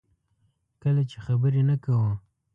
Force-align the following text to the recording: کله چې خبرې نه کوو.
کله 0.81 1.01
چې 1.09 1.17
خبرې 1.25 1.61
نه 1.69 1.75
کوو. 1.83 2.11